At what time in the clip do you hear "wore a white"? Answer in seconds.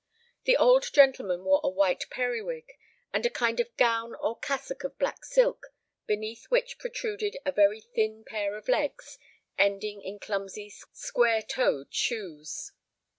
1.43-2.09